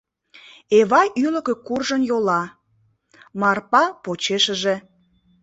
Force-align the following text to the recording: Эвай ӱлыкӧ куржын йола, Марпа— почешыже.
Эвай 0.77 1.07
ӱлыкӧ 1.25 1.53
куржын 1.65 2.01
йола, 2.09 2.41
Марпа— 3.39 3.83
почешыже. 4.03 4.75